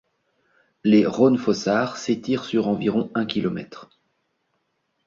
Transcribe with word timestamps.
Les 0.83 1.05
Hraunfossar 1.05 1.95
s'étirent 1.95 2.43
sur 2.45 2.67
environ 2.67 3.11
un 3.13 3.27
kilomètre. 3.27 3.99